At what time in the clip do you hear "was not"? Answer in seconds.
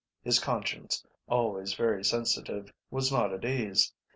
2.89-3.31